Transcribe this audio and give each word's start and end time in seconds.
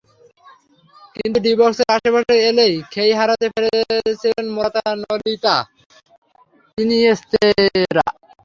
কিন্তু 1.15 1.37
ডি-বক্সের 1.45 1.89
আসে 1.95 2.09
পাশে 2.15 2.35
এলেই 2.49 2.73
খেই 2.91 3.11
হারিয়ে 3.19 3.47
ফেলছিলেন 3.55 4.47
মোরাতা, 4.55 4.83
নোলিতো, 5.01 5.55
ইনিয়েস্তারা। 6.77 8.05